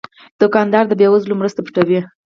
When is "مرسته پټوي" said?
1.41-1.99